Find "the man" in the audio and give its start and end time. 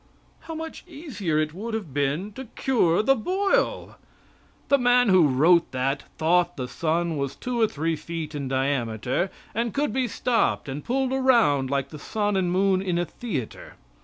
4.67-5.09